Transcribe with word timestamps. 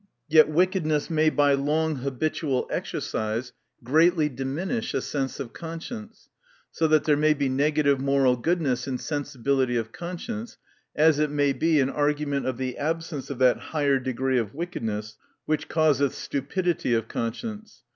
Yet 0.27 0.49
wickedness 0.49 1.11
may, 1.11 1.29
by 1.29 1.53
long 1.53 1.97
habit 1.97 2.33
ual 2.41 2.65
exercise, 2.71 3.53
greatly 3.83 4.29
diminish 4.29 4.95
a 4.95 4.99
sense 5.01 5.39
of 5.39 5.53
conscience. 5.53 6.27
So 6.71 6.87
that 6.87 7.03
there 7.03 7.15
may 7.15 7.35
be 7.35 7.49
negative 7.49 7.99
moral 7.99 8.35
goodness, 8.35 8.87
in 8.87 8.97
sensibility 8.97 9.77
of 9.77 9.91
conscience, 9.91 10.57
as 10.95 11.19
it 11.19 11.29
may 11.29 11.53
be 11.53 11.79
an 11.79 11.91
argument 11.91 12.47
of 12.47 12.57
the 12.57 12.79
absence 12.79 13.29
of 13.29 13.37
that 13.37 13.59
higher 13.59 13.99
degree 13.99 14.39
of 14.39 14.55
wickedness, 14.55 15.17
which 15.45 15.67
causeth 15.69 16.15
stupidity 16.15 16.95
of 16.95 17.07
conscience. 17.07 17.83